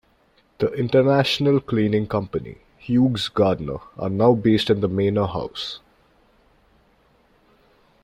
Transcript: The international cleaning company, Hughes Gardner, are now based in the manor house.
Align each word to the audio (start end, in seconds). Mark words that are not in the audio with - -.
The 0.57 0.69
international 0.73 1.59
cleaning 1.59 2.07
company, 2.07 2.57
Hughes 2.79 3.27
Gardner, 3.27 3.81
are 3.99 4.09
now 4.09 4.33
based 4.33 4.71
in 4.71 4.81
the 4.81 4.87
manor 4.87 5.27
house. 5.27 5.79